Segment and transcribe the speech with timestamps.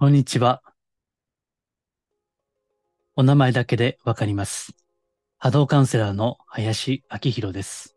[0.00, 0.62] こんにちは。
[3.16, 4.76] お名前だけでわかります。
[5.38, 7.96] 波動カウンセラーの林明宏です。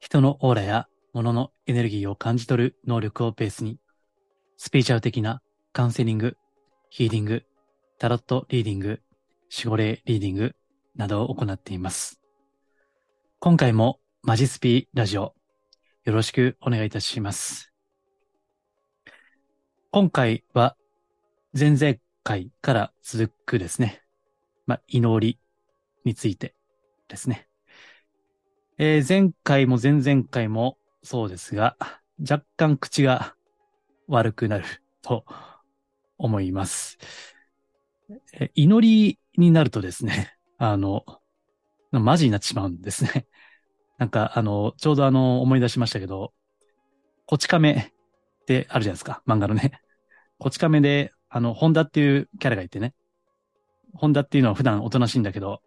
[0.00, 3.78] 人のオーラや物のエネルギーを感じ取る能力をベースに、
[4.56, 5.40] スピーチャル的な
[5.72, 6.36] カウンセリング、
[6.90, 7.44] ヒーリング、
[8.00, 9.00] タロットリーディング、
[9.56, 10.56] 守護霊リーディング
[10.96, 12.20] などを行っています。
[13.38, 15.32] 今回もマジスピラジオ、
[16.02, 17.75] よろしくお願いいたします。
[19.96, 20.76] 今回は
[21.58, 24.02] 前々回から続くですね。
[24.66, 25.38] まあ、祈り
[26.04, 26.54] について
[27.08, 27.48] ですね。
[28.76, 31.78] えー前回も前々回もそうですが、
[32.20, 33.36] 若干口が
[34.06, 34.66] 悪くなる
[35.00, 35.24] と
[36.18, 36.98] 思います。
[38.34, 41.06] え祈りになるとですね、 あの、
[41.90, 43.26] マジになってしまうんですね。
[43.96, 46.34] なんか、あの、ちょうどあの、思い出しましたけど、
[47.24, 47.72] こち亀
[48.42, 49.80] ってあるじゃないですか、漫画のね。
[50.38, 52.94] こち亀で、あの、ホンダっていうキャラがいてね。
[53.94, 55.62] ホンダっていうのは普段おとなしいんだけど、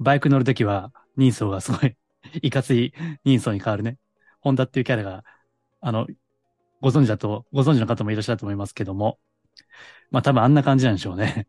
[0.00, 1.96] バイク乗るときは人相がすごい、
[2.42, 3.98] いかつい人相に変わるね。
[4.40, 5.24] ホンダっていうキャラが、
[5.80, 6.06] あの、
[6.80, 9.18] ご存知だと、ご存知の方もいらっしゃると思いますけども、
[10.10, 11.48] まあ多分あんな感じなんでしょうね。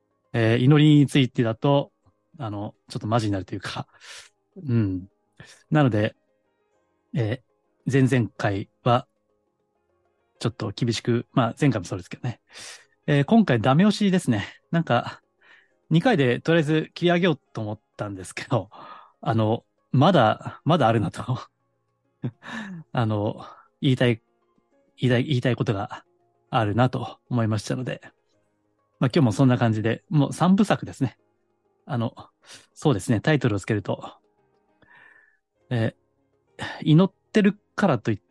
[0.32, 1.92] えー祈りについてだと、
[2.38, 3.86] あの、ちょっとマジになるというか、
[4.56, 5.08] うん。
[5.70, 6.16] なので、
[7.14, 7.52] えー
[7.92, 9.08] 前々回は、
[10.42, 12.40] ちょっと厳しく、まあ前回もそうですけどね。
[13.06, 14.44] えー今回ダメ押しですね。
[14.72, 15.22] なんか、
[15.90, 18.68] 2回でとりあえず切り上げようと思ったんですけど、
[19.20, 21.38] あの、まだ、まだあるなと。
[22.92, 23.44] あの、
[23.80, 24.22] 言いたい、
[24.98, 26.04] 言いたい、言いたいことが
[26.50, 28.00] あるなと思いましたので、
[29.00, 31.18] まあ今日もそんな感じで、もう3部作ですね。
[31.86, 32.14] あの、
[32.74, 34.18] そうですね、タイトルをつけると、
[35.70, 36.02] えー
[36.84, 38.24] 祈ってるからといって、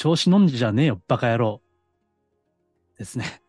[0.00, 1.60] 調子乗んじゃねえよ、バカ野郎。
[2.96, 3.42] ですね。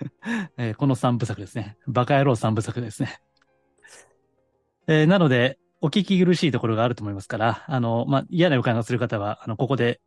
[0.56, 1.76] えーこの3部作ですね。
[1.86, 3.20] バカ野郎3部作ですね。
[4.86, 10.00] えーなので、お聞き苦しいところがあると思いますから、あの、まあ、嫌な予感がする方は、あの、ここで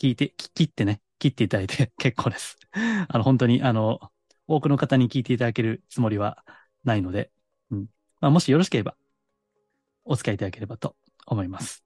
[0.00, 2.58] 聞いて、切ってね、切っていただいて 結構です。
[3.06, 4.00] あの、本当に、あの、
[4.48, 6.44] 多くの方に聞いていただけるつもりは
[6.82, 7.30] ないので、
[7.70, 7.88] うん。
[8.20, 8.96] まあ、もしよろしければ、
[10.04, 11.84] お付き合いいただければと思います。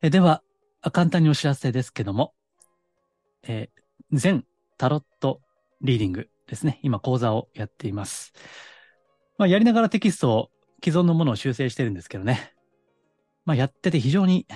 [0.00, 0.44] えでは、
[0.90, 2.34] 簡単にお知らせですけども、
[3.42, 4.44] えー全
[4.78, 5.40] タロット
[5.80, 6.78] リーディングですね。
[6.82, 8.32] 今講座をやっています。
[9.38, 10.50] まあ、やりながらテキストを
[10.84, 12.52] 既存のものを修正してるんですけどね。
[13.44, 14.46] まあ、やってて非常に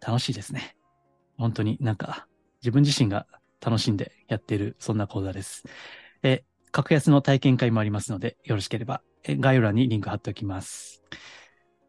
[0.00, 0.76] 楽しいですね。
[1.36, 2.26] 本当になんか
[2.62, 3.26] 自分自身が
[3.60, 5.64] 楽しんでやっているそんな講座です。
[6.22, 11.02] え、格安の体験会もありますので、よろしければえ概要欄にリンク貼っておきます。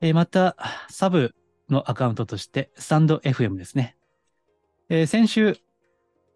[0.01, 0.57] えまた、
[0.89, 1.33] サブ
[1.69, 3.95] のアカウントとして、スタンド FM ですね。
[4.89, 5.57] えー先週、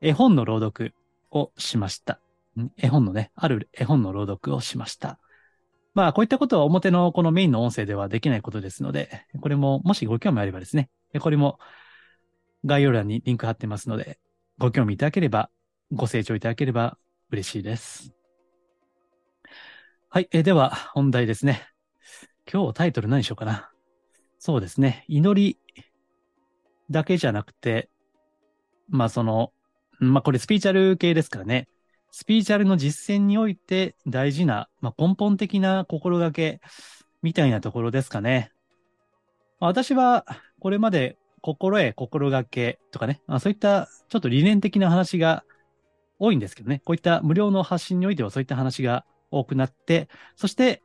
[0.01, 0.93] 絵本の朗読
[1.31, 2.19] をしました。
[2.57, 5.19] ん絵本のね、ある絵本の朗読をしました。
[5.93, 10.89] まあ、こういったことは表のこのメインの音声ではできないことですので、これももしご興味あればですね、
[11.19, 11.59] これも
[12.65, 14.19] 概要欄にリンク貼ってますので、
[14.59, 15.49] ご興味いただければ、
[15.91, 16.97] ご清聴いただければ
[17.31, 18.13] 嬉しいです。
[20.09, 21.67] はい、えーでは本題ですね。
[22.51, 23.71] 今日タイトル何しようかな。
[24.39, 25.05] そうですね。
[25.07, 25.57] 祈り
[26.89, 27.89] だけじゃなくて、
[28.89, 29.51] まあその、
[29.99, 31.67] まあこれスピーチャル系ですからね。
[32.11, 36.61] スピーチャルの実践において大事な、まあ根本的な心がけ
[37.21, 38.51] みたいなところですかね。
[39.59, 40.25] まあ私は
[40.59, 45.43] これまで心得、心がけとかね、まあそういったちょっと理念的な話が
[46.19, 46.81] 多いんですけどね。
[46.85, 50.81] こういった無料の発信においてはそういった話が多くなって、そして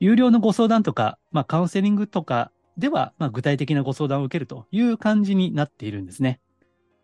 [0.00, 6.40] 有料のご相談とか、まあカウンセリングとかでは、まあ具体的なご相談を受けるという感じになっているんですね。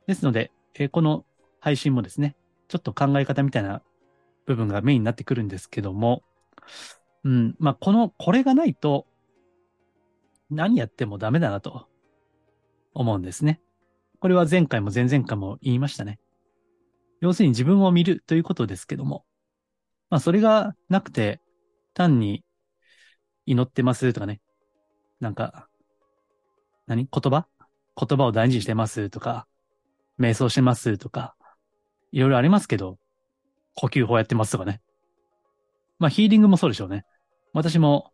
[0.06, 1.24] ですので、えーこの
[1.60, 2.36] 配信もですね、
[2.68, 3.82] ちょっと考え方みたいな
[4.46, 6.22] 部分がメインになってくるんですけども、
[7.22, 9.06] うん、まあこの、これがないと
[10.50, 11.86] 何やってもダメだなと
[12.94, 13.60] 思うんですね。
[14.20, 16.18] これは前回も前々回も言いましたね。
[17.20, 19.24] 要するに自分を見るということですけども、
[20.08, 21.40] まあそれがなくて、
[21.92, 22.42] 単に
[23.46, 24.40] 祈ってますとかね、
[25.20, 25.68] なんか、
[26.86, 27.08] 何？
[27.10, 27.46] 言葉？
[27.96, 29.46] 言葉を大事にしてますとか、
[30.18, 31.34] 瞑想してますとか、
[32.12, 32.98] いろいろありますけど、
[33.74, 34.80] 呼吸法やってますとかね。
[35.98, 37.04] まあヒーリングもそうでしょうね。
[37.52, 38.12] 私も、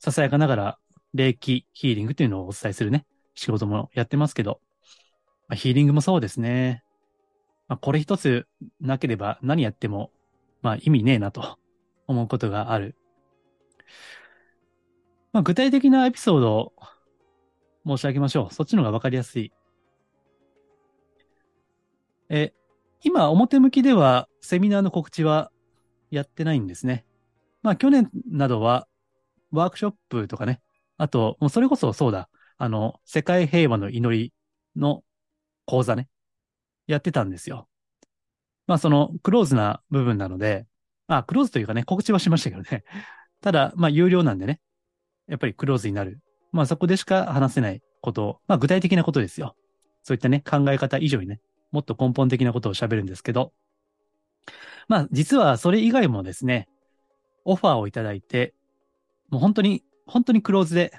[0.00, 0.78] ささやかながら、
[1.14, 4.60] 霊気ヒーリングというのをお伝えするね、仕事もやってますけど、
[5.48, 6.82] まあ、ヒーリングもそうですね。
[7.68, 8.46] まあ、これ一つ
[8.80, 10.10] なければ何やっても、
[10.60, 11.58] まあ意味ねえなと
[12.06, 12.96] 思うことがある。
[15.34, 16.72] まあ具体的なエピソードを
[17.84, 18.54] 申し上げましょう。
[18.54, 19.52] そっちの方がわかりやすい。
[22.30, 22.54] え、
[23.02, 25.50] 今、表向きではセミナーの告知は
[26.12, 27.04] やってないんですね。
[27.62, 28.86] まあ、去年などは
[29.50, 30.60] ワークショップとかね、
[30.98, 34.32] あと、もうそれこそそうだ、あの、世界平和の祈り
[34.76, 35.02] の
[35.66, 36.08] 講座ね、
[36.86, 37.68] やってたんですよ。
[38.68, 40.64] まあ、そのクローズな部分なので、
[41.08, 42.84] まあ、クローズというかね、告知はしましたけどね。
[43.42, 44.60] ただ、まあ、有料なんでね、
[45.28, 46.20] やっぱりクローズになる。
[46.52, 49.56] まあ、そこでしか話せないことを、まあ、具体的なことですよ。
[50.02, 51.40] そういったね、考え方以上にね、
[51.72, 53.52] もっと根本的なことを喋るんですけど、
[54.88, 56.68] まあ、実はそれ以外もですね、
[57.44, 58.54] オファーをいただいて、
[59.30, 60.92] もう本当に、本当にクローズで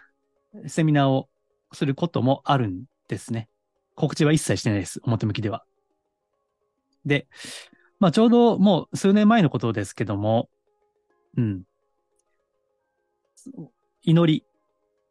[0.67, 1.29] セミナーを
[1.71, 3.49] することもあるんですね。
[3.95, 4.99] 告知は一切してないです。
[5.03, 5.63] 表向きでは。
[7.05, 7.27] で、
[7.99, 10.49] まあちょうどもう数年前のことですけども、
[11.37, 11.63] うん。
[14.05, 14.45] 祈り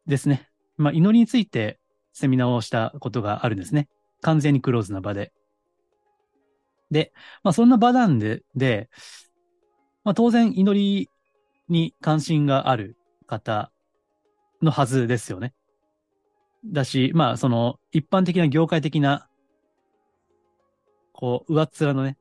[0.07, 0.49] ですね。
[0.77, 1.79] まあ祈りについて
[2.13, 3.89] セミナーをしたことがあるんですね。
[4.21, 5.31] 完全にクローズな場で。
[6.89, 7.11] で、
[7.43, 8.89] まあそんな場なんで、で、
[10.03, 11.09] まあ当然祈り
[11.67, 12.97] に関心がある
[13.27, 13.71] 方
[14.61, 15.53] のはずですよね。
[16.65, 19.27] だし、まあその一般的な業界的な、
[21.11, 22.17] こう、上っ面のね、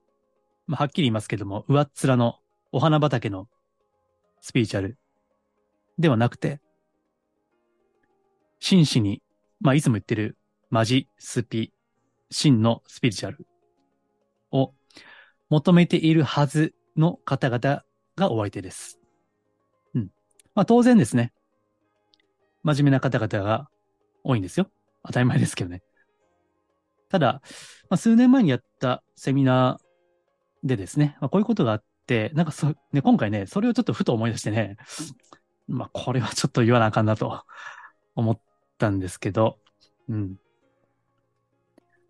[0.67, 2.39] まあはっきり言いますけども、上っ面の
[2.73, 3.49] お花畑の
[4.41, 4.99] スピーチャル
[5.99, 6.61] ではなくて、
[8.67, 9.21] 真摯に、
[9.61, 10.39] まあいつも言ってる
[10.71, 11.71] マジスピ、
[12.31, 13.47] 真のスピリチュアル
[14.53, 14.73] を
[15.51, 17.83] 求めているはずの方々
[18.17, 18.99] がお相手です。
[19.95, 20.09] うん。
[20.55, 21.35] まあ当然ですね。
[22.63, 23.69] 真面目な方々が
[24.23, 24.71] 多いんですよ。
[25.05, 25.83] 当たり前ですけどね。
[27.11, 27.43] ただ、
[27.91, 34.79] まあ、数年前にやったセミナーでですね、まあ、こういうことがあって、なんかそ、ね、今回ね、それをちょっとふと思い出してね、
[35.69, 37.45] まあこれはちょっと言わなあかんなと
[38.15, 38.41] 思っ
[38.79, 39.59] たんですけど、
[40.09, 40.37] うん。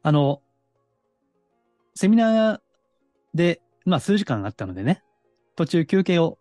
[0.02, 0.42] あの、
[1.94, 2.60] セミナー
[3.34, 5.02] で、まあ数時間あったのでね、
[5.56, 6.38] 途中休憩を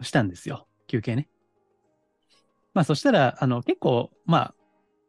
[0.00, 0.66] したんですよ。
[0.86, 1.28] 休憩ね。
[2.74, 4.54] まあそしたら、あの結構、まあ、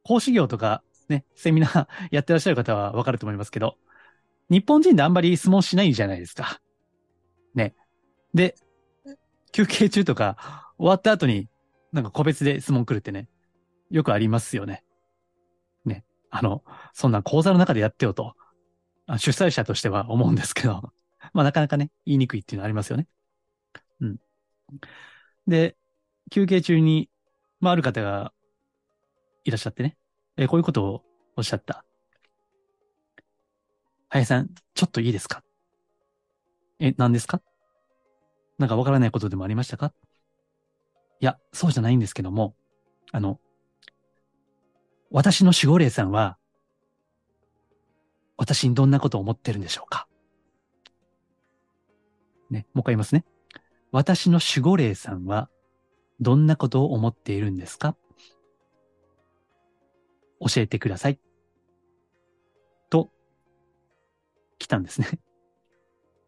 [0.03, 3.77] 講師業とかね、セミナーやってらっしゃる方はわかると思いますけど、
[4.49, 6.59] 日本人であんまり質問しないじゃないですか。
[7.55, 7.75] ね。
[8.33, 8.55] で、
[9.51, 11.47] 休憩中とか終わった後に
[11.91, 13.27] なんか個別で質問来るってね、
[13.89, 14.83] よくありますよね。
[15.85, 16.05] ね。
[16.29, 16.63] あの、
[16.93, 18.35] そんな講座の中でやってよと。
[19.17, 20.93] 主催者としては思うんですけど、
[21.33, 23.07] まあなかなかね、言いにくいっていうのはありますよね。
[24.01, 24.19] うん。
[25.47, 25.75] で、
[26.29, 27.09] 休憩中に、
[27.59, 28.31] まあある方が
[29.43, 29.97] いらっしゃってね、
[30.37, 31.03] え、こういうことを
[31.35, 31.83] おっしゃった。
[34.09, 35.43] 林さん、ちょっといいですか？
[36.79, 37.41] え、何ですか？
[38.59, 39.93] なんかわからないことでもありましたか？
[41.19, 42.55] いや、そうじゃないんですけども、
[43.11, 43.39] あの、
[45.11, 46.37] 私の守護霊さんは、
[48.37, 50.07] 私にどんなことを思ってるんでしょうか？
[52.49, 53.25] ね、もう一回言いますね。
[53.91, 55.49] 私の守護霊さんは、
[56.19, 57.95] どんなことを思っているんですか？
[60.39, 61.19] 教えてください。
[62.89, 63.11] と、
[64.57, 65.07] 来たんですね。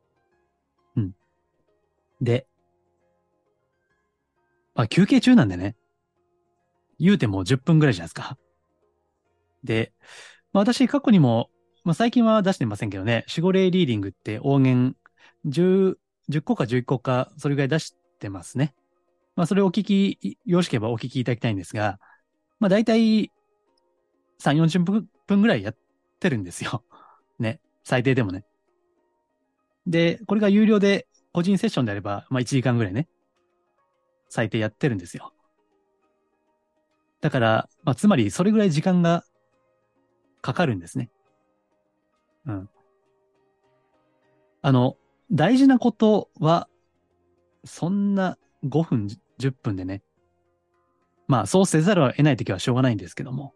[0.98, 1.16] うん。
[2.20, 2.48] で、
[4.76, 5.78] まあ休憩中なんでね、
[7.00, 8.38] 言うても10分ぐらいじゃないですか。
[9.64, 9.94] で、
[10.54, 11.50] まあ私過去にも
[11.84, 14.96] まあ、最近は出してませんけどね、守護霊リーディングって応源
[15.46, 15.98] 10、
[16.30, 18.76] 10個か11個か、それぐらい出してますね。
[19.36, 22.00] まあ、それをお聞き、よろしければお聞きいただきたいんですが、
[22.60, 23.32] まあ、大体、
[24.38, 24.80] 3、40
[25.28, 25.76] 分ぐらいやっ
[26.20, 26.84] てるんですよ。
[27.40, 27.60] ね。
[27.84, 28.46] 最低でもね。
[29.88, 33.08] で、これが有料で、個人セッションであれば、まあ、1時間ぐらいね。
[34.30, 35.34] 最低やってるんですよ。
[37.22, 39.24] だから、まあ、つまり、それぐらい時間が
[40.42, 41.10] かかるんですね。
[42.46, 42.70] うん。
[44.62, 44.98] あの、
[45.32, 46.68] 大事なことは、
[47.64, 49.08] そんな5分、
[49.40, 50.04] 10分でね。
[51.28, 53.54] まあ、そうせざるを得ないときはしょうがないんですけども。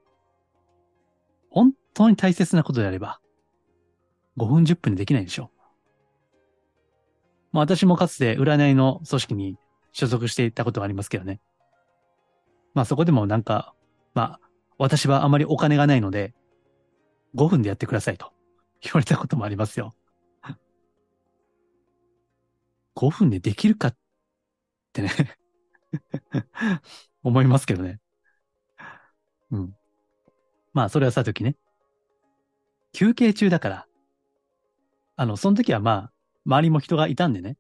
[1.50, 3.20] 本当に大切なことであれば、
[4.38, 5.56] 5分、10分でできないでしょう。
[7.52, 9.58] まあ、私もかつて占いの組織に
[9.92, 11.40] 所属していたことがありますけどね。
[12.74, 13.74] まあ、そこでもなんか、
[14.14, 16.34] まあ、私はあまりお金がないので、
[17.36, 18.34] 5分でやってくださいと。
[18.82, 19.96] 言われたこともありますよ。
[22.94, 23.98] 5分でできるかっ
[24.94, 25.10] てね
[27.24, 28.00] 思いますけどね。
[29.52, 29.76] うん。
[30.74, 31.56] まあ、それはさときね。
[32.94, 33.88] 休憩中だから、
[35.16, 36.14] あの、その時はまあ、
[36.46, 37.58] 周りも人がいたんでね。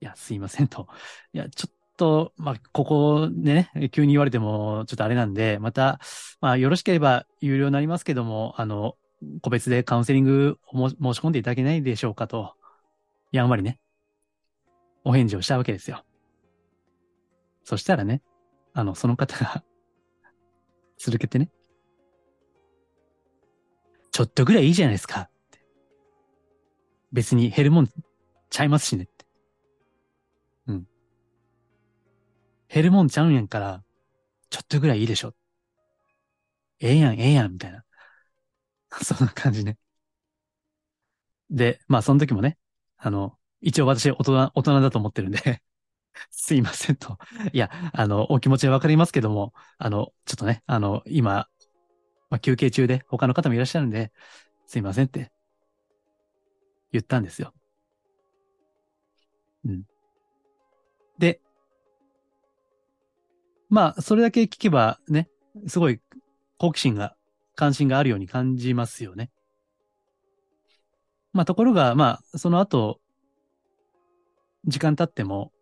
[0.00, 0.88] いや、すいませんと。
[1.32, 6.00] いや、ちょっと、まあ、ここでね、急に言われても、ちょっとあれなんで、また、
[6.40, 8.96] まあ、よろしければ有料になりますけども、あの、
[9.40, 12.54] 個別でカウンセリングを申し込んでいただけないでしょうかと、
[13.30, 13.78] やんわりね、
[15.04, 16.02] お返事をしたわけですよ。
[17.62, 18.20] そしたらね、
[18.74, 19.62] あの、その方が
[20.98, 21.50] 続けてね、
[24.10, 25.30] ちょっとぐらいいいじゃないですか。
[27.12, 27.88] 別に減るもん
[28.50, 29.08] ちゃいますしね
[32.72, 33.84] 減るもんちゃうんやんから、
[34.50, 35.34] ちょっとぐらいいいでしょ。
[36.80, 37.84] ええやん、ええやん、みたいな。
[39.04, 39.78] そんな感じね。
[41.50, 42.58] で、まあその時もね、
[42.96, 45.62] あの、一応私大人、大人だと思ってるんで
[46.30, 47.18] すいませんと。
[47.52, 51.48] いや、あの、お気持ちはわかりますけども、あの、ちょっとね、あの、今、
[52.30, 54.12] まあ、休憩中で他の方もいらっしゃるんで、
[54.66, 55.32] すいませんって
[56.92, 57.52] 言ったんですよ。
[59.64, 59.82] うん。
[63.72, 65.30] まあ、それだけ聞けばね、
[65.66, 65.98] すごい
[66.58, 67.16] 好奇心が、
[67.54, 69.30] 関心があるように感じますよね。
[71.32, 73.00] まあ、ところが、まあ、その後、
[74.66, 75.52] 時間経っても、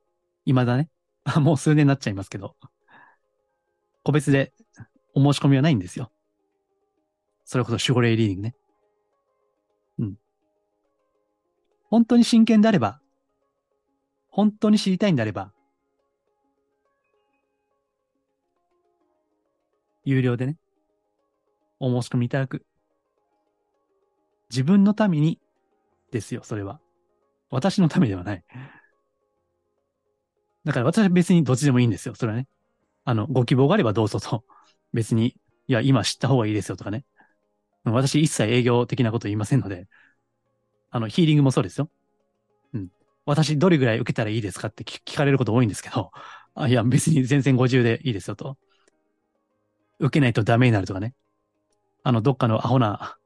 [0.45, 0.91] 未だね、
[1.39, 2.57] もう数年になっちゃいますけど、
[4.03, 4.53] 個別で
[5.15, 6.11] お申し込みはないんですよ。
[7.45, 8.57] それこそ守護霊リーディングね。
[10.01, 10.19] うん。
[11.85, 13.01] 本当に真剣であれば、
[14.31, 15.53] 本当に知りたいんであれば、
[20.05, 20.57] 有料でね、
[21.81, 22.65] お申し込みいただく。
[24.51, 25.39] 自分のために
[26.13, 26.81] ですよ、それは。
[27.51, 28.45] 私のためではない。
[30.65, 32.47] だから私は別にどっちでもいいんですよ、それはね。
[33.05, 34.45] あの、ご希望があればどうぞと。
[34.93, 35.37] 別に、
[35.69, 37.05] いや、今知った方がいいですよとかね。
[37.85, 39.89] 私一切営業的なこと言いませんので、
[40.91, 41.91] あの、ヒーリングもそうですよ。
[42.75, 42.89] うん。
[43.27, 46.13] 私どれぐらい受けたらいいですかって聞かれること多いんですけど、
[46.55, 48.59] あいや、別に全然50でいいですよと。
[50.01, 51.15] 受けないとダメになるとかね。
[52.03, 53.17] あの、どっかのアホな、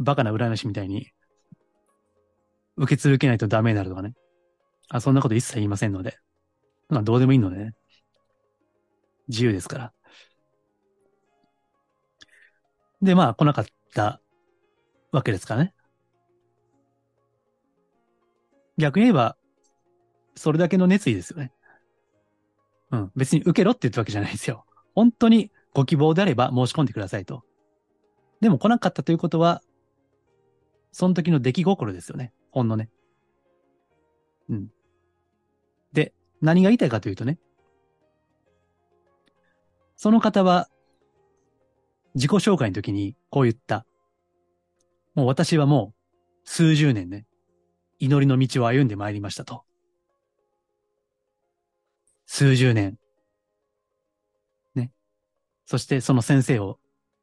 [0.00, 1.12] バカな占い師みたいに、
[2.76, 4.14] 受け続けないとダメになるとかね。
[4.88, 6.18] あ、そんなこと一切言いませんので。
[6.88, 7.74] まあ、どうでもいいのでね。
[9.28, 9.92] 自由ですから。
[13.00, 14.20] で、まあ、来なかった
[15.12, 15.74] わけですからね。
[18.76, 19.36] 逆に言えば、
[20.34, 21.52] それだけの熱意ですよね。
[22.90, 23.12] うん。
[23.14, 24.64] 別に受けろって言ったわけじゃないですよ。
[24.94, 27.42] 本当にご希望であれば申し込んでくださいと。
[28.40, 29.60] でも来なかったということは、
[30.92, 32.32] その時の出来心ですよね。
[32.50, 32.88] ほんのね。
[34.48, 34.68] うん。
[35.92, 37.38] で、何が言いたいかというとね。
[39.96, 40.68] その方は、
[42.14, 43.84] 自己紹介の時にこう言った。
[45.14, 45.94] もう私はも
[46.44, 47.26] う数十年ね、
[47.98, 49.64] 祈りの道を歩んでまいりましたと。
[52.26, 52.98] 数十年。
[55.66, 56.78] そしてその先生を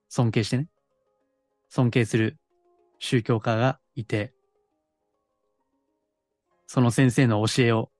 [0.10, 0.67] 尊敬してね。
[1.69, 2.38] 尊敬する
[3.00, 4.33] 宗教家がいて、
[6.67, 7.91] その先生の教えを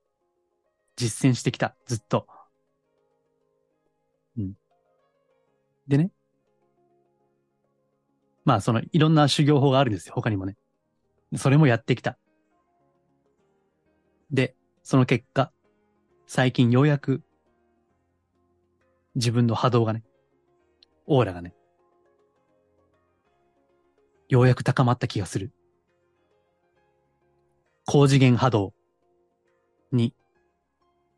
[0.96, 1.74] 実践してきた。
[1.86, 2.26] ずっと。
[4.36, 4.52] うん。
[5.88, 6.10] でね。
[8.44, 10.14] まあ、そのいろんな修行法があるんですよ。
[10.14, 10.56] 他にもね。
[11.36, 12.18] それもやってきた。
[14.30, 15.52] で、その結果、
[16.26, 17.22] 最近ようやく
[19.14, 20.02] 自分の波動がね、
[21.06, 21.54] オーラがね、
[24.28, 25.52] ようやく高まった気がする。
[27.84, 28.74] 高次元波動
[29.90, 30.14] に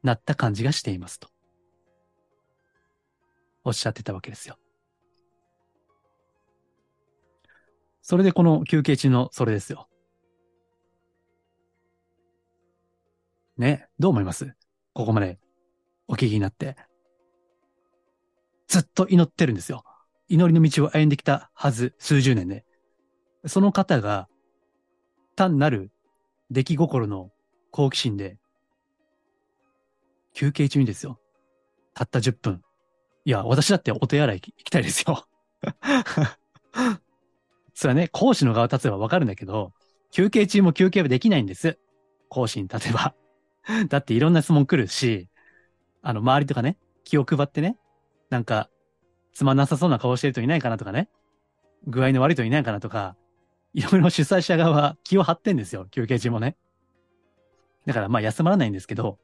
[0.03, 1.29] なった感じがしていますと。
[3.63, 4.59] おっしゃってたわけですよ。
[8.03, 9.89] それでこの休憩中のそれですよ。
[13.57, 14.53] ね、どう思います？
[14.93, 15.39] ここまで
[16.09, 16.77] お聞きになって。
[18.69, 19.85] ずっと祈ってるんですよ。
[20.29, 22.65] 祈りの道を歩んできたはず、数十年で。
[23.47, 24.29] その方が、
[25.37, 25.91] 単なる
[26.51, 27.31] 出来心の
[27.71, 28.39] 好奇心で、
[30.33, 31.19] 休憩中にですよ。
[31.95, 32.63] たった10分。
[33.25, 35.27] いや、私だってお手洗い行きたいですよ。
[37.75, 39.73] それはね、講師の側立てばわかるんだけど、
[40.11, 41.79] 休憩中も休憩はできないんです。
[42.29, 43.15] 講師に立てば。
[43.89, 45.29] だっていろんな質問来るし、
[46.03, 47.77] あの、周りとかね、気を配ってね、
[48.35, 48.69] なんか、
[49.33, 51.09] つまんなさそうな顔してる人いないかなとかね、
[51.87, 53.15] 具合の悪い人いないかなとか、
[53.75, 56.57] いろいろ主催者側は気を張ってんですよ、休憩中もね。
[57.87, 59.21] だからまあ休まらないんですけど、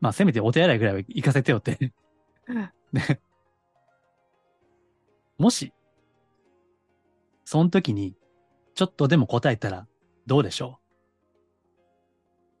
[0.00, 1.92] まあせめてお手洗いぐらいは行かせてよって
[2.94, 3.20] ね。
[5.36, 5.74] もし、
[7.44, 8.16] その時に、
[8.74, 9.86] ちょっとでも答えたら
[10.26, 10.78] どうでしょ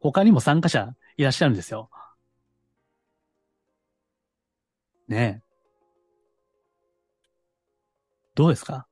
[0.02, 0.08] う？
[0.10, 1.88] 他にも参加者いらっしゃるんですよ。
[5.08, 5.48] ねえ。
[8.34, 8.86] どうですか？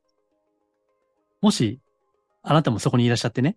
[1.41, 1.81] もし、
[2.43, 3.57] あなたもそこにいらっしゃってね、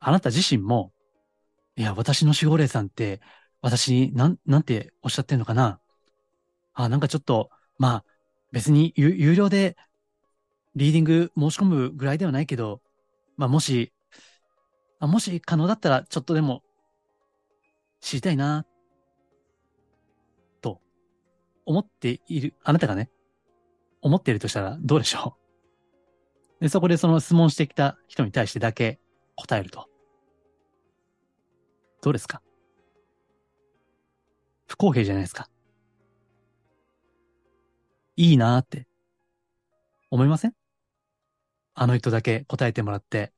[0.00, 0.92] あなた自身も、
[1.76, 3.20] いや、私の守護霊さんって、
[3.60, 5.80] 私に、なん、なんておっしゃってんのかな。
[6.72, 8.04] あ、なんかちょっと、まあ、
[8.52, 9.76] 別に有料で
[10.76, 12.80] リーディング申し込むぐらいではないけど、
[13.36, 13.92] まあ、もし、
[15.00, 16.62] あもし可能だったら、ちょっとでも、
[18.00, 18.66] 知りたいな、
[21.66, 23.10] 思っている、あなたがね、
[24.02, 25.36] 思っているとしたらどうでしょ
[26.60, 26.60] う？
[26.64, 29.00] で、そこでその質問してきた人に対してだけ
[29.36, 29.88] 答えると。
[32.02, 32.42] どうですか？
[34.66, 35.48] 不公平じゃないですか。
[38.16, 38.86] いいなーって
[40.10, 40.54] 思いません？
[41.74, 43.32] あの人だけ答えてもらって。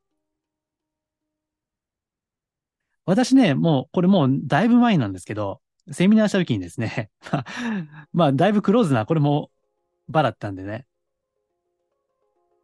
[3.07, 5.61] 私ね、もう、これもうだいぶ前なんですけど、
[5.93, 7.11] セミナーした時にですね、
[8.13, 9.51] まあ、だいぶクローズな、これも
[10.09, 10.87] 場だったんでね、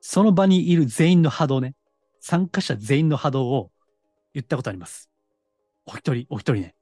[0.00, 1.74] その場にいる全員の波動ね、
[2.20, 3.70] 参加者全員の波動を
[4.34, 5.10] 言ったことあります。
[5.86, 6.74] お一人、お一人ね。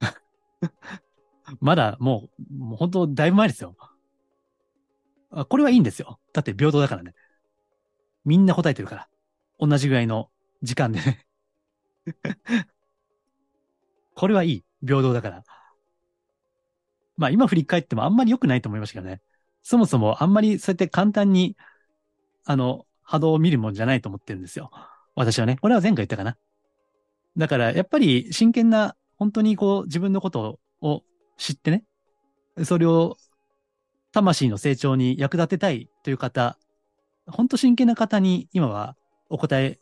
[1.60, 3.76] まだもう、もう本当だいぶ前ですよ。
[5.48, 6.20] これはいいんですよ。
[6.32, 7.14] だって平等だからね。
[8.24, 9.08] みんな答えてるから。
[9.58, 10.30] 同じぐらいの
[10.62, 11.26] 時間でね。
[14.14, 14.64] これはいい。
[14.86, 15.44] 平等だから。
[17.16, 19.20] まあ今振り返ってもあんまり良くないと思いましたけどね。
[19.62, 21.56] そもそもあんまりそうやって簡単に、
[22.44, 24.70] あの、波動を見るもんじゃないと思ってるんですよ。
[25.14, 25.56] 私はね。
[25.60, 26.36] これは前回言ったかな。
[27.36, 31.02] だからやっぱり真剣な、本当にこう自分のことを
[31.36, 31.84] 知ってね。
[32.64, 33.16] それを
[34.12, 36.58] 魂の成長に役立てたいという方
[37.26, 38.96] 本当真剣な方に今は
[39.28, 39.78] お答え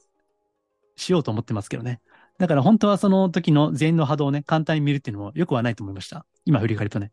[0.96, 2.00] しようと思ってますけどね。
[2.40, 6.24] だから本当はその時の全員の波動をね、簡単に見るっていうのもよくはないと思いました。
[6.46, 7.12] 今振り返るとね。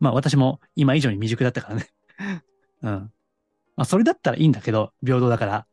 [0.00, 1.86] まあ私も今以上に未熟だったからね。
[2.82, 2.90] うん。
[2.90, 3.12] ま
[3.76, 5.66] あそれだったらいいんだけど、平等だから。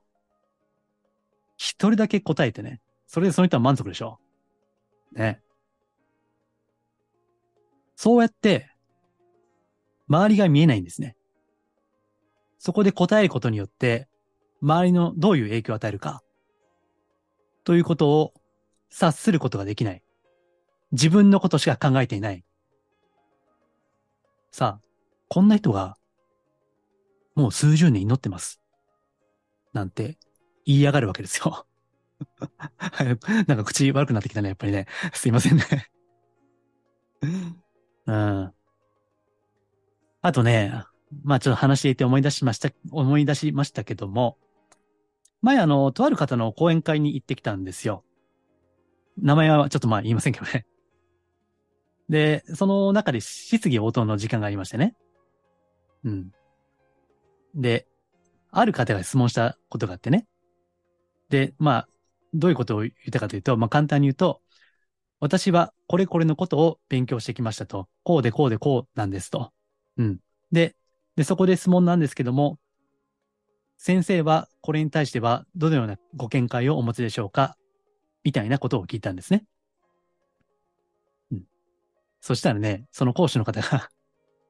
[1.57, 2.79] 一人だけ答えてね。
[3.07, 4.19] それでその人は満足でしょ。
[5.13, 5.41] ね。
[7.95, 8.69] そうやって、
[10.07, 11.17] 周りが見えないんですね。
[12.59, 14.07] そこで答えることによって、
[14.61, 16.21] 周りのどういう影響を与えるか、
[17.63, 18.33] ということを
[18.95, 20.01] 察することができない。
[20.93, 22.45] 自分のことしか考えていない。
[24.51, 24.81] さあ、
[25.27, 25.97] こんな人が、
[27.35, 28.61] もう数十年祈ってます。
[29.73, 30.17] なんて
[30.65, 31.65] 言いやがるわけですよ。
[33.47, 34.87] なんか口悪くなってきたね、やっぱりね。
[35.13, 35.65] すいませんね
[38.07, 38.53] うん。
[40.21, 40.85] あとね、
[41.23, 44.37] まあちょっと話していて思い出しました、思い出しましたけども、
[45.41, 48.05] 前あの、とある方の講演会に行ってきたんですよ。
[49.17, 50.65] 名前はちょっとまあ言いませんけどね。
[52.09, 54.95] で、その中で質疑応答の時間がありましてね。
[56.03, 56.31] うん。
[57.55, 57.87] で、
[58.51, 60.27] ある方が質問したことがあってね。
[61.29, 61.89] で、まあ、
[62.33, 64.41] どういうことを言ったかというと、まあ簡単に言うと、
[65.19, 67.87] 私はこれこれのことを勉強してきましたと。
[68.03, 69.51] こうでこうでこうなんですと。
[69.97, 70.19] うん。
[70.51, 70.75] で、
[71.15, 72.59] で、そこで質問なんですけども、
[73.77, 77.57] 先生はこれに対してはどのようなご見解をお持ちでしょうか？
[78.25, 79.45] みたいなことを聞いたんですね。
[81.31, 81.43] うん。
[82.19, 83.89] そしたらね、その講師の方が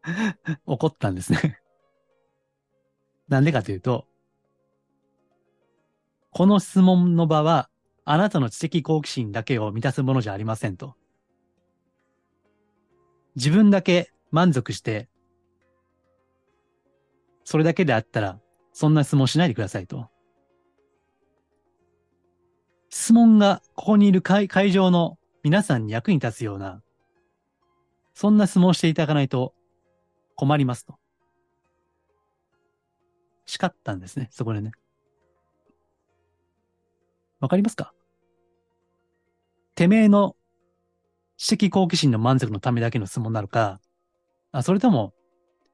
[0.65, 1.59] 怒ったんですね
[3.27, 4.07] なんでかというと、
[6.31, 7.69] この質問の場は、
[8.03, 10.95] あなたの知的好奇心だけを満たすものじゃありませんと。
[13.35, 15.09] 自分だけ満足して
[17.45, 18.39] それだけであったら、
[18.73, 20.09] そんな質問しないでくださいと。
[22.97, 26.81] 質問がここにいる会会場の皆さんに役に立つような、
[28.13, 29.53] そんな質問をしていただかないと
[30.37, 30.95] 困りますと。
[33.45, 34.71] 叱ったんですね、そこでね。
[37.41, 37.93] わかりますか？
[39.75, 40.37] てめえの
[41.35, 43.81] 知的好奇心の満足のためだけの質問なのか、
[44.53, 45.13] あそれとも、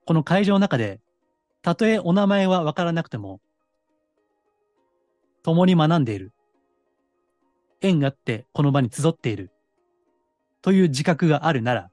[0.08, 1.00] この会場の中で
[1.62, 3.42] たとえお名前はわからなくても、
[5.44, 6.34] 共に学んでいる。
[7.82, 9.52] 縁があってこの場に集っている。
[10.62, 11.89] という自覚があるなら、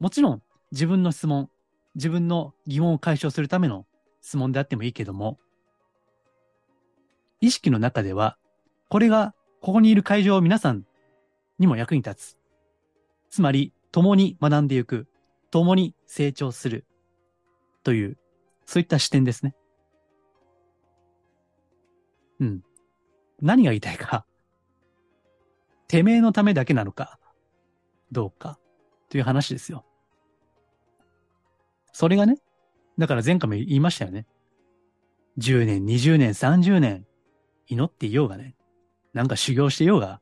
[0.00, 1.50] もちろん自分の質問、
[1.94, 3.86] 自分の疑問を解消するための
[4.22, 5.38] 質問であってもいいけども、
[7.40, 8.38] 意識の中では、
[8.88, 10.84] これがここにいる会場を皆さん
[11.58, 12.38] にも役に立つ。
[13.30, 15.06] つまり、共に学んでいく。
[15.50, 16.86] 共に成長する。
[17.82, 18.18] という、
[18.64, 19.54] そういった視点ですね。
[22.40, 22.64] うん。
[23.40, 24.26] 何が言いたいか。
[25.88, 27.18] てめえのためだけなのか、
[28.10, 28.58] どうか、
[29.08, 29.84] という話ですよ。
[31.92, 32.38] それがね、
[32.98, 34.26] だから前回も言いましたよね。
[35.38, 37.06] 10年、20年、30年、
[37.66, 38.56] 祈っていようがね、
[39.12, 40.20] なんか修行していようが、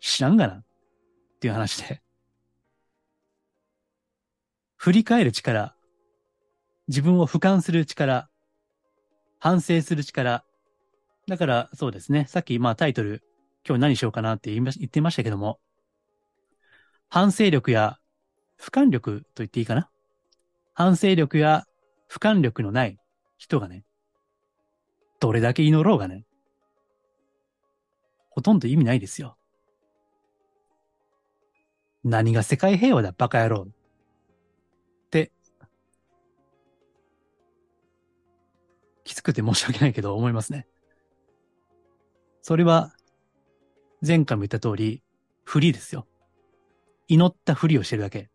[0.00, 0.64] 知らんがな、っ
[1.40, 2.02] ていう話で。
[4.76, 5.74] 振り返る力、
[6.88, 8.30] 自分を俯瞰する力、
[9.38, 10.44] 反省する力。
[11.28, 12.24] だから、そうですね。
[12.26, 13.22] さっき、まあタイトル、
[13.66, 15.60] 今日何しようかなって言いま言ってましたけども、
[17.10, 17.98] 反省力や
[18.58, 19.90] 俯瞰力と言っていいかな
[20.72, 21.64] 反省力や
[22.10, 22.98] 俯瞰力のない
[23.36, 23.84] 人がね、
[25.20, 26.24] どれだけ祈ろうがね、
[28.30, 29.36] ほとんど意味ないですよ。
[32.04, 33.66] 何が世界平和だ、バカ野郎。
[33.68, 35.30] って、
[39.04, 40.66] きつくて申し訳ないけど思いますね。
[42.48, 42.94] それは、
[44.00, 45.02] 前回も言った通り、
[45.44, 46.06] フリーですよ。
[47.06, 48.30] 祈ったふりをしてるだけ。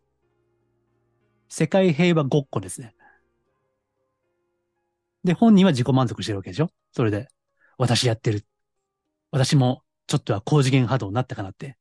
[1.50, 2.94] 世界平和ごっこですね。
[5.24, 6.70] で、本人は自己満足してるわけでしょ？
[6.92, 7.28] それで、
[7.80, 8.46] 私やってる。
[9.32, 11.76] 私もちょっとは高次元波動になったかなって。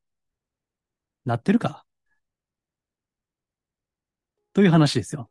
[1.26, 1.84] なってるか？
[4.54, 5.28] という話ですよ。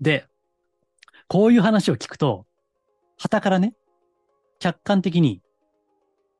[0.00, 0.28] で、
[1.26, 2.46] こういう話を聞くと、
[3.18, 3.74] 旗からね、
[4.60, 5.42] 客観的に、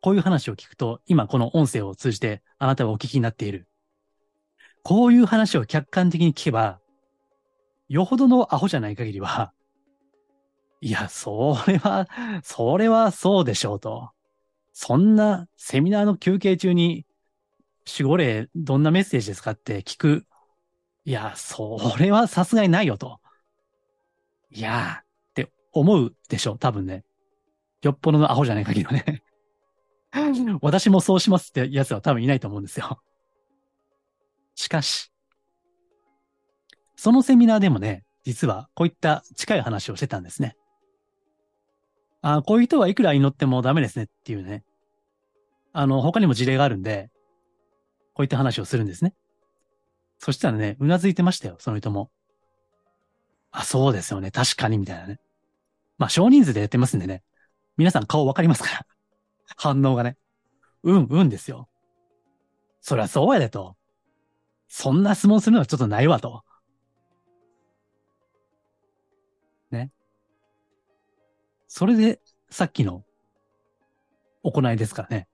[0.00, 3.68] こういう話を聞くと、今この音声を通じてあなたはお聞きになっている。
[4.82, 6.80] こういう話を客観的に聞けば、
[7.88, 9.52] よほどのアホじゃない限りは、
[10.80, 12.08] いや、それは、
[12.42, 14.10] それはそうでしょうと。
[14.72, 17.04] そんなセミナーの休憩中に
[17.86, 20.26] 守護霊どんなメッセージですかって聞く。
[21.04, 23.20] いや、それはさすがにないよと。
[24.50, 27.04] いやーって思うでしょう、多分ね。
[27.82, 29.22] よっぽどのアホじゃない限りはね。
[30.60, 33.00] 私もそうしますってやつは多分いないと思うんですよ。
[34.54, 35.10] しかし、
[36.96, 40.56] そのセミナーでもね、実はこういった近い話をしてたんですね。
[42.22, 44.64] ああこういう人はいくら祈ってもダメですねっていうね。
[45.72, 47.10] あの、他にも事例があるんで、
[48.14, 49.14] こういった話をするんですね。
[50.18, 52.10] そしたらね、うなずいてましたよ、その人も。
[53.52, 55.18] あ、そうですよね、確かに、みたいなね。
[55.96, 57.22] まあ、少人数でやってますんでね。
[57.76, 58.86] 皆さん顔わかりますから。
[59.56, 60.16] 反応がね。
[60.82, 61.68] うん、うんですよ。
[62.80, 63.76] そりゃそうやでと。
[64.68, 66.42] そんな質問するのはちょっとないわと。
[69.70, 69.90] ね。
[71.68, 73.04] それで、さっきの
[74.42, 75.28] 行いですからね。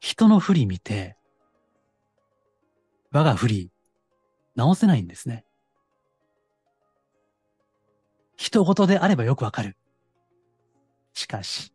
[0.00, 1.16] 人の不利見て、
[3.10, 3.72] 我が不利、
[4.54, 5.45] 直せないんですね。
[8.36, 9.76] 人事であればよくわかる。
[11.12, 11.72] しかし、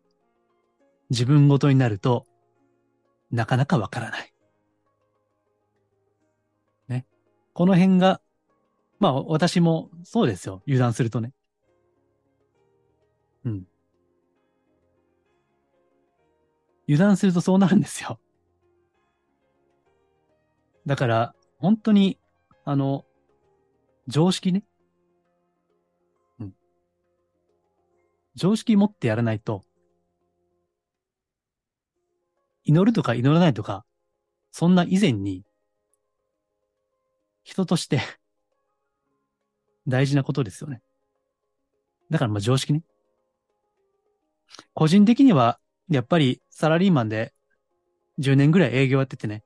[1.10, 2.26] 自分ごとになると、
[3.30, 4.32] なかなかわからない。
[6.88, 7.06] ね。
[7.52, 8.20] この辺が、
[8.98, 10.62] まあ私もそうですよ。
[10.66, 11.32] 油断するとね。
[13.44, 13.66] うん。
[16.88, 18.20] 油断するとそうなるんですよ。
[20.86, 22.18] だから、本当に、
[22.64, 23.04] あの、
[24.08, 24.64] 常識ね。
[28.34, 29.62] 常識持ってやらないと、
[32.64, 33.84] 祈るとか祈らないとか、
[34.50, 35.44] そんな以前に、
[37.42, 38.00] 人として
[39.88, 40.80] 大事なことですよね。
[42.10, 42.82] だからまあ常識ね。
[44.74, 47.34] 個人的には、やっぱりサラリーマンで
[48.18, 49.42] 10年ぐらい営業やっててね、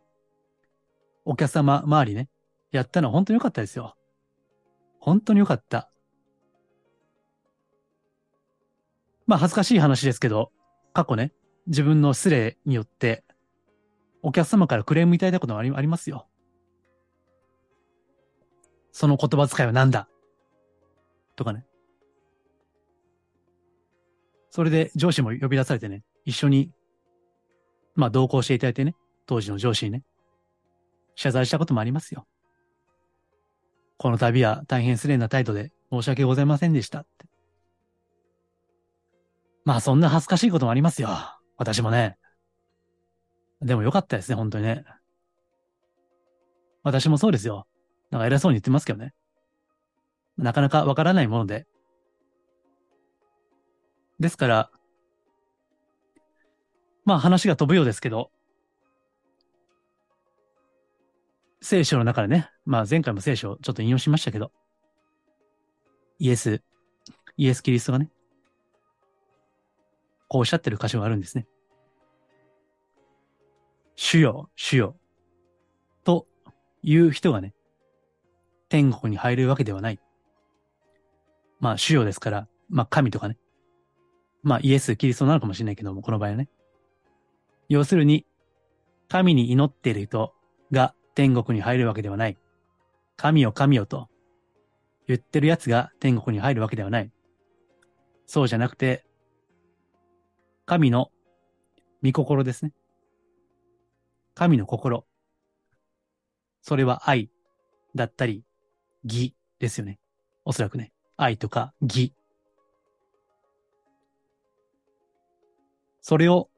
[1.25, 2.29] お客様周りね、
[2.71, 3.97] やったのは本当に良かったですよ。
[5.01, 5.91] 本当に良かった。
[9.27, 10.53] まあ恥ずかしい話ですけど、
[10.93, 11.33] 過去ね、
[11.67, 13.25] 自分の失礼によって、
[14.23, 16.27] お客様からクレームいただいたこともありますよ。
[18.93, 20.09] その言葉遣いは何だ？
[21.37, 21.67] とかね。
[24.51, 26.73] それで上司も呼び出されてね、一緒に、
[27.95, 28.95] まあ同行していただいてね、
[29.27, 30.03] 当時の上司にね、
[31.15, 32.27] 謝罪したこともありますよ。
[33.99, 37.27] この度は大変失礼な態度で申し訳ございませんでしたって。
[39.67, 41.09] まあそんな恥ずかしいこともありますよ。
[41.59, 42.17] 私もね。
[43.61, 44.85] でもよかったですね、本当にね。
[46.85, 47.67] 私もそうですよ。
[48.13, 49.13] なんか偉そうに言ってますけどね。
[50.39, 51.67] なかなかわからないもので。
[54.21, 54.71] ですから、
[57.05, 58.31] まあ話が飛ぶようですけど、
[61.61, 64.53] 聖書の中でね、まあ前回も聖書をちょっと引用しましたけど、
[66.21, 66.63] イエス、
[67.37, 68.13] イエス・キリストがね、
[70.29, 71.47] こうおっしゃってる箇所があるんですね。
[73.95, 74.97] 主よ、主よ、
[76.05, 76.27] と
[76.83, 77.55] いう人がね、
[78.69, 80.01] 天国に入るわけではない。
[81.61, 83.39] まあ主要ですから、まあ神とかね。
[84.43, 86.49] まあイエス、キリストなのかもしれないけども、この場合はね。
[87.69, 88.27] 要するに、
[89.09, 90.35] 神に祈っている人
[90.73, 92.37] が天国に入るわけではない。
[93.17, 94.09] 神よ神よと
[95.09, 97.11] 言ってる奴が天国に入るわけではない。
[98.27, 99.05] そうじゃなくて、
[100.67, 101.13] 神の
[102.03, 102.73] 御心ですね。
[104.35, 105.07] 神の心。
[106.61, 107.31] それは愛
[107.95, 108.43] だったり、
[109.05, 110.01] 義ですよね。
[110.45, 110.93] おそらくね。
[111.17, 112.13] 愛とか義。
[116.01, 116.51] それを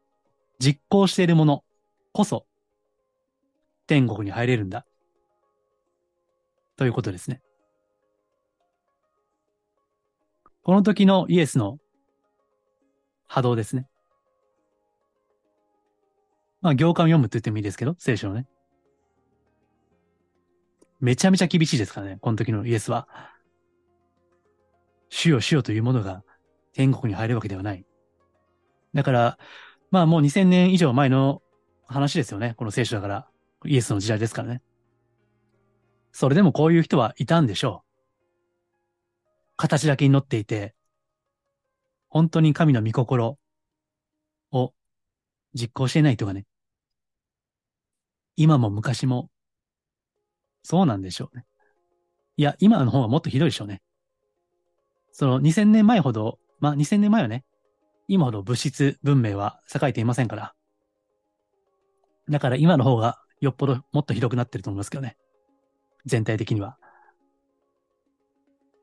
[0.59, 1.65] 実行しているもの
[2.13, 2.47] こそ
[3.87, 4.87] 天国に入れるんだ。
[6.77, 7.43] ということですね。
[10.63, 11.79] この時のイエスの
[13.27, 13.87] 波動ですね。
[16.61, 18.47] まあ、行間を読むって言ってもいいですけど、聖書のね。
[21.01, 23.09] めちゃめちゃ厳しいですからね、この時のイエスは。
[25.11, 26.23] 主よ主よというものが
[26.75, 27.85] 天国に入るわけではない。
[28.95, 29.39] だから、
[29.91, 31.41] まあもう2000年以上前の
[31.87, 32.55] 話ですよね。
[32.57, 33.29] この聖書だから。
[33.65, 34.63] イエスの時代ですからね。
[36.13, 37.89] それでもこういう人はいたんでしょう。
[39.57, 40.75] 形だけに乗っていて、
[42.09, 43.39] 本当に神の御心
[45.55, 46.45] 実行してない人がね、
[48.37, 49.31] 今も昔も、
[50.63, 51.45] そうなんでしょうね。
[52.37, 53.83] いや、今の方がもっとひどいでしょうね。
[55.13, 57.45] その2000年前ほど、まあ2000年前はね、
[58.07, 60.55] 今ほど物質文明は栄えていませんから。
[62.29, 65.17] だから今の方がよっぽどもっとひどくなってると思いますけどね。
[66.07, 66.79] 全体的には。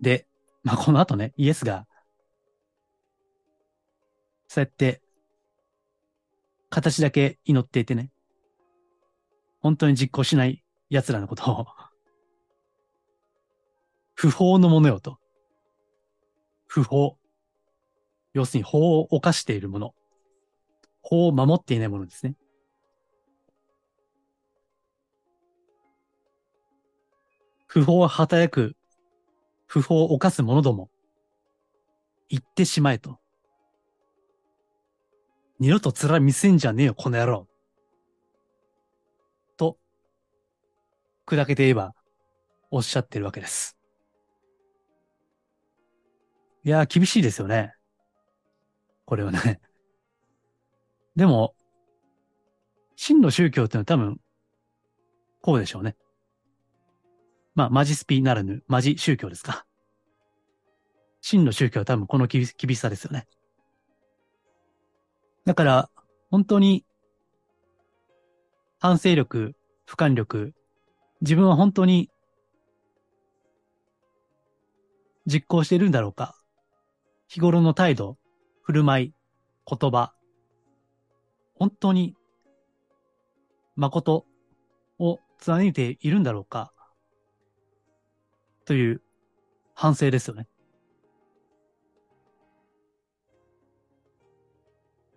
[0.01, 0.27] で、
[0.63, 1.87] まあ、この後ね、イエスが、
[4.47, 5.01] そうやって、
[6.75, 8.11] 形だけ祈っていてね、
[9.61, 11.67] 本当に実行しない奴らのことを、
[14.13, 15.17] 不法のものよと。
[16.67, 17.17] 不法。
[18.33, 19.95] 要するに法を犯しているもの。
[21.01, 22.35] 法を守っていないものですね。
[27.67, 28.75] 不法を働く、
[29.65, 30.89] 不法を犯す者ども、
[32.27, 33.21] 言ってしまえと。
[35.59, 37.47] 二度と面見せんじゃねえよ、この野郎。
[39.57, 39.77] と、
[41.25, 41.93] 砕けて言えば、
[42.71, 43.77] おっしゃってるわけです。
[46.63, 47.73] いや厳しいですよね。
[49.05, 49.59] これはね。
[51.15, 51.55] でも、
[52.95, 54.19] 真の宗教ってのは多分、
[55.41, 55.95] こうでしょうね。
[57.53, 59.65] まあ、マジスピならぬ、マジ宗教ですか。
[61.21, 63.27] 真の宗教は多分この厳しさですよね。
[65.45, 65.89] だから、
[66.31, 66.85] 本当に、
[68.79, 69.55] 反省力、
[69.87, 70.53] 俯瞰力、
[71.21, 72.09] 自分は本当に
[75.27, 76.35] 実行しているんだろうか。
[77.27, 78.17] 日頃の態度、
[78.63, 79.13] 振る舞い、
[79.67, 80.13] 言葉、
[81.55, 82.15] 本当に
[83.75, 84.25] 誠
[84.99, 86.71] を貫いているんだろうか。
[88.65, 89.01] という
[89.73, 90.47] 反省ですよね。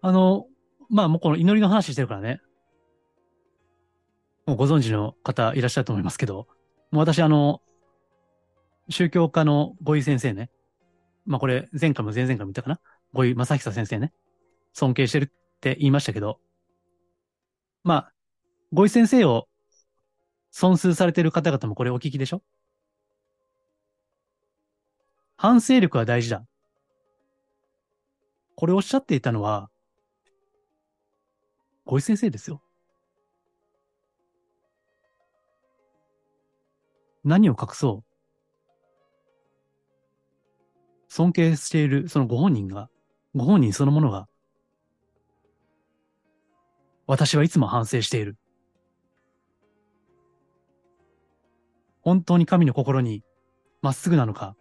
[0.00, 0.46] あの、
[0.88, 2.40] まあもうこの祈りの話してるからね。
[4.46, 6.46] もうご存知の方いらっしゃると思いますけど、
[6.90, 7.60] もう私あの、
[8.88, 10.50] 宗教家のご井先生ね。
[11.26, 12.80] まあこれ前回も前々回も言ったかな。
[13.12, 14.12] ご井正久先生ね。
[14.72, 15.28] 尊敬してるっ
[15.60, 16.40] て言いましたけど、
[17.84, 18.12] まあ、
[18.72, 19.48] ご井先生を
[20.50, 22.42] 尊崇されてる方々もこれお聞きでしょ？
[25.36, 26.44] 反省力は大事だ。
[28.56, 29.70] これおっしゃっていたのは、
[31.88, 32.60] ごい先生ですよ。
[37.24, 38.08] 何を隠そう
[41.08, 42.90] 尊敬しているそのご本人が、
[43.34, 44.28] ご本人そのものが、
[47.06, 48.36] 私はいつも反省している。
[52.02, 53.24] 本当に神の心に
[53.80, 54.54] まっすぐなのか、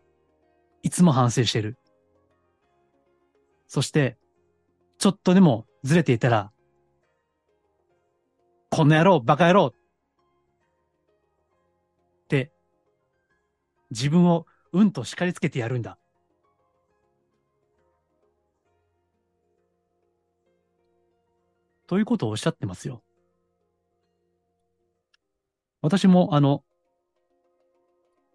[0.82, 1.78] いつも反省している。
[3.68, 4.18] そして、
[4.98, 6.54] ちょっとでもずれていたら、
[8.70, 9.74] この野郎、バカ野郎っ
[12.28, 12.52] て、
[13.92, 15.98] 自分をうんと叱りつけてやるんだ。
[21.88, 23.02] ということをおっしゃってますよ。
[25.82, 26.64] 私も、あの、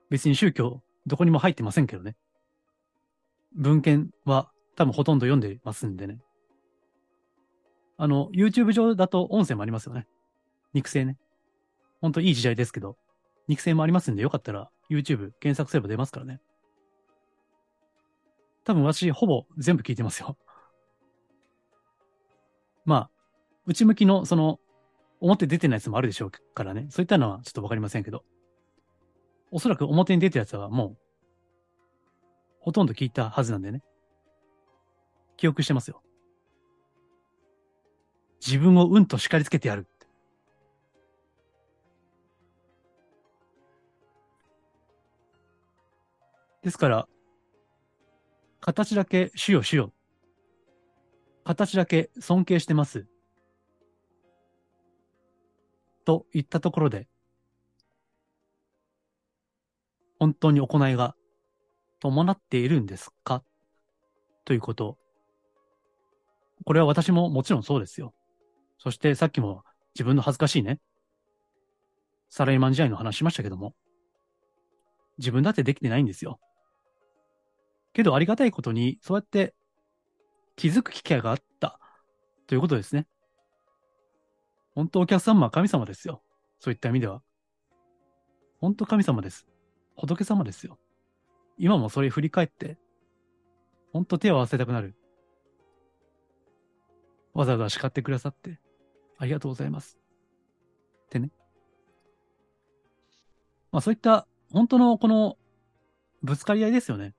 [0.09, 2.17] 別に宗教、どこにも入ってませんけどね。
[3.55, 6.19] 文献は多分ほとんど読んでますんでね。
[7.99, 10.07] あの、YouTube 上だと音声もありますよね。
[10.73, 11.17] 肉声ね。
[12.01, 12.97] ほんといい時代ですけど、
[13.49, 16.41] 肉声もありますんで、よかったら YouTube 検索すれば出ますからね。
[18.65, 20.37] 多分私ほぼ全部聞いてますよ。
[22.85, 23.11] まあ、
[23.67, 24.59] 内向きのその、
[25.21, 26.87] 表出てないやつもあるでしょうからね。
[26.91, 28.25] そういったのはちょっとわかりませんけど。
[29.53, 30.99] おそらく表に出てるやつはもう、
[32.59, 33.83] ほとんど聞いたはずなんでね。
[35.37, 36.03] 記憶してますよ。
[38.45, 39.87] 自分をうんと叱りつけてやる。
[46.63, 47.09] ですから、
[48.61, 49.93] 形だけ主よ主よ。
[51.45, 53.07] 形だけ尊敬してます。
[56.05, 57.09] と言ったところで、
[60.21, 61.17] 本当に行いが
[62.01, 63.43] 伴っているんですか？
[64.45, 64.97] ということ。
[66.65, 68.15] これは私ももちろんそうですよ。
[68.79, 70.79] そしてさっきも自分の恥ずかしいね、
[72.29, 73.75] サラリーマン時代の話しましたけども、
[75.19, 76.39] 自分だってできてないんですよ。
[77.93, 79.55] けどありがたいことに、そうやって
[80.57, 81.79] 気づく機会があった
[82.47, 83.07] ということですね。
[84.75, 86.23] 本当お客様は神様ですよ。
[86.59, 87.23] そういった意味では。
[88.61, 89.47] 本当神様です。
[89.97, 90.79] 仏様ですよ。
[91.59, 92.79] 今もそれ振り返って、
[93.93, 94.95] 本当手を合わせたくなる。
[97.35, 98.61] わざわざ叱ってくださって、
[99.19, 99.99] ありがとうございます。
[101.07, 101.31] ってね。
[103.71, 105.37] まあそういった本当のこの
[106.23, 107.15] ぶつかり合いですよね。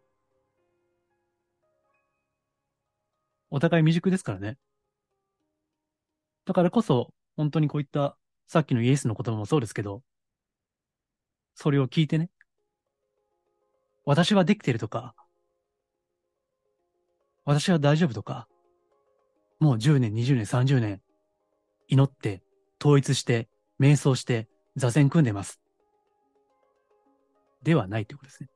[3.55, 4.57] お互い未熟ですからね。
[6.43, 10.01] だからこそ、本当にこういった、さっきのイエスの言葉もそうですけど、
[11.53, 12.31] それを聞いてね、
[14.05, 15.13] 私はできてるとか、
[17.45, 18.47] 私は大丈夫とか、
[19.59, 20.99] もう10年、20年、30年、
[21.87, 22.41] 祈って、
[22.81, 25.61] 統一して、瞑想して、座禅組んでます。
[27.61, 28.49] ではないということですね。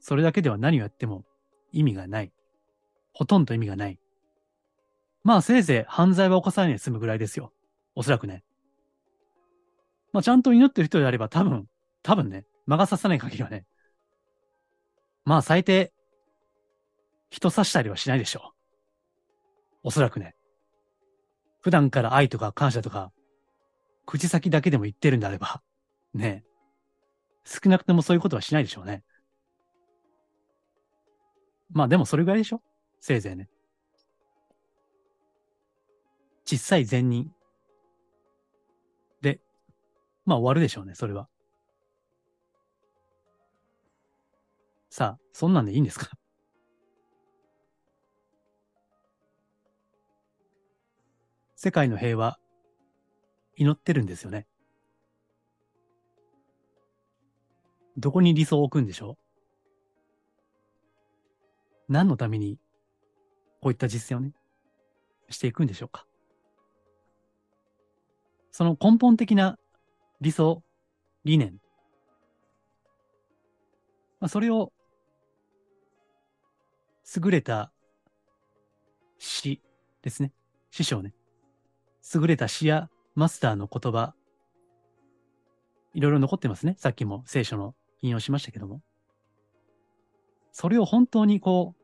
[0.00, 1.26] それだけでは何をやっても
[1.70, 2.32] 意味がない。
[3.14, 3.98] ほとんど意味がない。
[5.22, 7.52] まあせいぜい犯罪は犯さないで済むぐらいですよ。
[7.94, 8.42] おそらくね。
[10.12, 11.66] まあちゃんと祈ってる人であれば多分、
[12.02, 13.64] 多分ね、魔が差さない限りはね。
[15.24, 15.92] まあ最低、
[17.30, 18.54] 人刺したりはしないでしょう。
[19.84, 20.34] おそらくね。
[21.60, 23.10] 普段から愛とか感謝とか、
[24.06, 25.62] 口先だけでも言ってるんであれば、
[26.12, 26.44] ね
[27.44, 29.02] 少なくともそういうことはしないでしょうね。
[31.70, 32.62] まあでもそれぐらいでしょ
[33.06, 33.50] せいぜいね。
[36.46, 37.30] 小さい善人。
[39.20, 39.42] で、
[40.24, 41.28] まあ終わるでしょうね、それは。
[44.88, 46.08] さあ、そんなんでいいんですか？
[51.56, 52.38] 世界の平和、
[53.56, 54.46] 祈ってるんですよね。
[57.98, 59.18] どこに理想を置くんでしょ
[61.86, 61.92] う？
[61.92, 62.58] 何のために
[63.64, 64.34] こういった実践をね、
[65.30, 66.04] していくんでしょうか。
[68.50, 69.58] その根本的な
[70.20, 70.62] 理想、
[71.24, 71.54] 理念。
[74.20, 74.70] まあ、それを、
[77.16, 77.72] 優れた
[79.18, 79.62] 詩
[80.02, 80.34] ですね。
[80.70, 81.14] 師匠ね。
[82.14, 84.14] 優れた詩やマスターの言葉、
[85.94, 86.74] いろいろ残ってますね。
[86.76, 88.82] さっきも聖書の引用しましたけども。
[90.52, 91.83] それを本当にこう、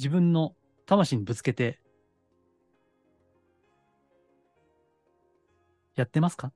[0.00, 1.78] 自分の魂にぶつけて、
[5.94, 6.54] やってますか？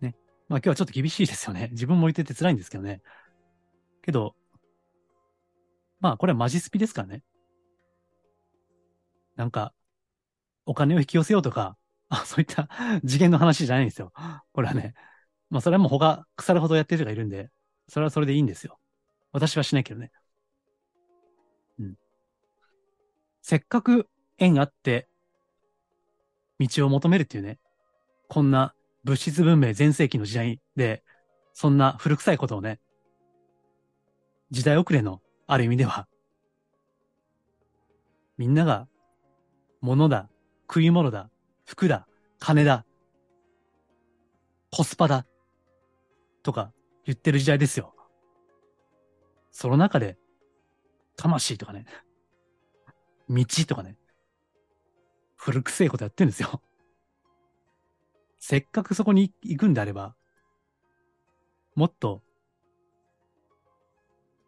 [0.00, 0.16] ね。
[0.48, 1.68] まあ今日はちょっと厳しいですよね。
[1.76, 3.02] 自分も言ってて辛いんですけどね。
[4.00, 4.34] けど、
[6.00, 7.22] まあこれはマジスピですからね。
[9.34, 9.74] なんか、
[10.64, 11.76] お金を引き寄せようとか、
[12.08, 12.70] あそういった
[13.06, 14.10] 次元の話じゃないんですよ。
[14.54, 14.94] これはね。
[15.50, 17.50] まあそれはもう他腐るほどやってる人がいるんで、
[17.88, 18.80] それはそれでいいんですよ。
[19.32, 20.12] 私はしないけどね。
[23.48, 24.08] せっかく
[24.38, 25.06] 縁あって、
[26.58, 27.60] 道を求めるっていうね、
[28.28, 31.04] こんな物質文明全盛期の時代で、
[31.52, 32.80] そんな古臭いことをね、
[34.50, 36.08] 時代遅れのある意味では、
[38.36, 38.88] みんなが
[39.80, 40.28] 物だ、
[40.68, 41.30] 食い物だ、
[41.66, 42.08] 服だ、
[42.40, 42.84] 金だ、
[44.72, 45.24] コスパだ、
[46.42, 46.72] とか
[47.04, 47.94] 言ってる時代ですよ。
[49.52, 50.18] その中で、
[51.14, 51.86] 魂とかね、
[53.28, 53.96] 道とかね、
[55.36, 56.62] 古くせえことやってるんですよ。
[58.38, 60.14] せっかくそこに行くんであれば、
[61.74, 62.22] もっと、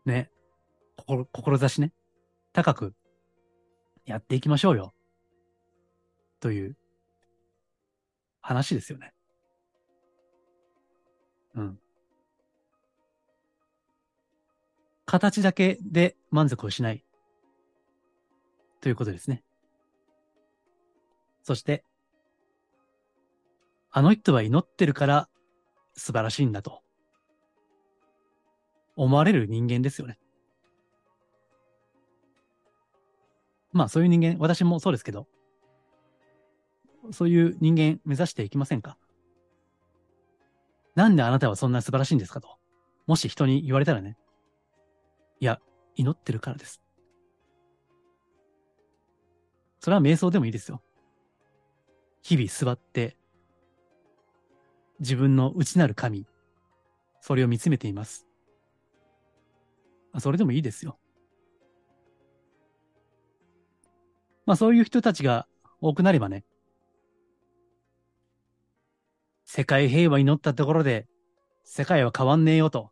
[0.07, 0.31] ね、
[0.97, 1.93] 心、志ね、
[2.53, 2.95] 高く
[4.07, 4.95] やっていきましょうよ。
[6.41, 6.77] という
[8.41, 9.13] 話ですよね。
[11.55, 11.79] うん。
[15.05, 17.05] 形だけで満足をしない。
[18.81, 19.43] ということですね。
[21.43, 21.85] そして、
[23.91, 25.29] あの人は祈ってるから
[25.95, 26.83] 素晴らしいんだと。
[28.97, 30.19] 思われる人間ですよね。
[33.73, 35.27] まあそういう人間、私もそうですけど、
[37.13, 38.99] そういう人間目指していきませんか？
[40.95, 42.59] なんであなたはそんな素晴らしいんですかと。
[43.07, 44.17] もし人に言われたらね。
[45.41, 45.61] いや、
[45.95, 46.83] 祈ってるからです。
[49.89, 50.83] それは瞑想でもいいですよ。
[52.21, 53.17] 日々座って、
[55.01, 56.27] 自分の内なる神、
[57.23, 58.27] それを見つめています。
[60.19, 60.99] それでもいいですよ。
[64.45, 65.47] まあそういう人たちが
[65.81, 66.45] 多くなればね、
[69.47, 71.07] 世界平和に乗ったところで、
[71.65, 72.91] 世界は変わんねえよと。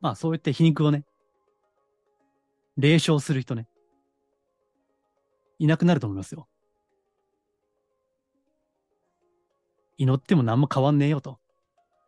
[0.00, 1.04] まあそうやって皮肉をね、
[2.76, 3.66] 霊障する人ね、
[5.60, 6.48] いなくなると思いますよ。
[9.98, 11.38] 祈っても何も変わんねえよと。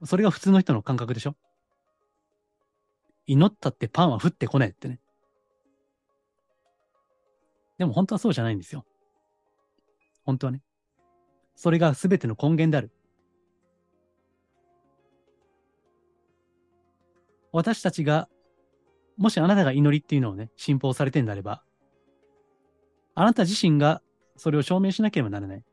[0.04, 1.36] それが普通の人の感覚でしょ
[3.26, 5.00] 祈ったってパンは降ってこねえってね。
[7.76, 8.86] でも本当はそうじゃないんですよ。
[10.24, 10.62] 本当はね。
[11.54, 12.90] それが全ての根源である。
[17.52, 18.30] 私たちが、
[19.18, 21.62] もしあなたが祈りっていうのをね、信奉されてんであれば、
[23.14, 24.02] あなた自身が
[24.36, 25.64] それを証明しなければならない。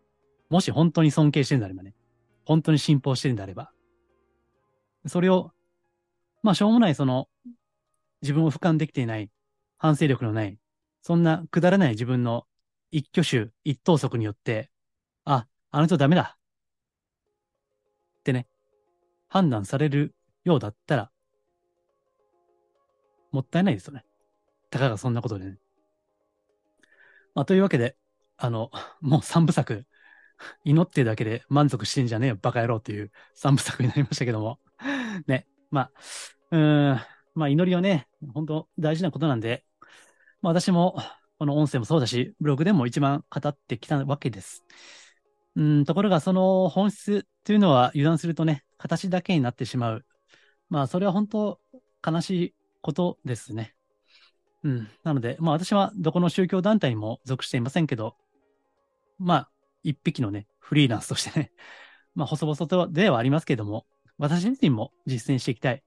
[0.50, 1.94] もし本当に尊敬してるんであればね、
[2.46, 3.72] 本当に信奉してるんであれば、
[5.06, 5.52] それを、
[6.44, 7.28] まあ、しょうもないその、
[8.22, 9.30] 自分を俯瞰できていない、
[9.78, 10.58] 反省力のない、
[11.02, 12.46] そんなくだらない自分の
[12.92, 14.70] 一挙手一投足によって、
[15.26, 16.38] あ、あの人ダメだ。
[18.20, 18.48] ってね、
[19.28, 21.12] 判断されるようだったら、
[23.32, 24.04] もったいないですよね。
[24.72, 25.58] たかがそんなことでね。
[27.36, 27.96] まあ、というわけで、
[28.38, 28.72] あの、
[29.02, 29.86] もう三部作、
[30.64, 34.60] 祈ってるだけで満足してんじゃねえよ、バカ野郎っていう三部作になりましたけども。
[35.28, 35.92] ね、まあ、
[36.52, 37.00] うん、
[37.36, 39.66] まあ祈りはね、本当大事なことなんで、
[40.42, 40.98] まあ私も、
[41.38, 44.66] この音声もそうだし、ブログでも一番語ってきたわけです。
[45.56, 50.06] うん、ところがその本質というのは油断するとね、形だけになってしまう。
[50.70, 51.60] まあそれは本当
[52.06, 53.76] 悲しいことですね。
[54.64, 54.90] うん。
[55.04, 58.16] なので、まあ私はどこの宗教団体にも属していませんけど、
[59.18, 59.50] まあ
[59.84, 61.52] 一匹のね、フリーランスとしてね、
[62.16, 63.86] まあ細々とではありますけども、
[64.18, 65.84] 私自身も実践していきたい。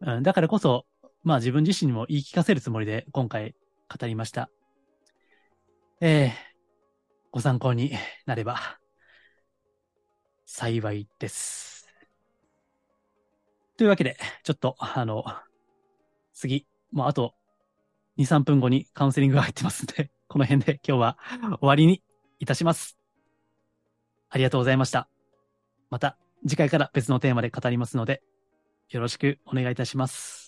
[0.00, 0.86] うん、だからこそ、
[1.24, 3.54] まあ自分自身にも言い聞かせるつもりで今回
[3.88, 4.50] 語りました。
[6.00, 6.30] えー、
[7.32, 7.92] ご参考に
[8.24, 8.78] なれば
[10.46, 11.88] 幸いです。
[13.76, 15.24] というわけで、ちょっと、あの、
[16.32, 17.34] 次、もうあと
[18.18, 22.02] 2、3分後にカウンセリングが入ってますんで、 この辺で今日は終わりに
[22.38, 22.98] いたします。
[24.28, 25.08] ありがとうございました。
[25.90, 28.22] また次回から別のテーマで語りますので、
[28.90, 30.47] よろしくお願いいたします。